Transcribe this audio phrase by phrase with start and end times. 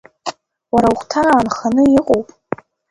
[0.73, 2.27] Уара ухәҭаа аанханы иҟоуп…